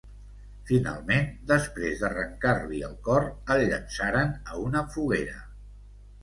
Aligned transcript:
Finalment, 0.69 1.27
després 1.51 1.99
d'arrencar-li 2.03 2.79
el 2.87 2.95
cor, 3.09 3.29
el 3.57 3.63
llançaren 3.67 4.33
a 4.55 4.59
una 4.65 4.83
foguera. 4.97 5.39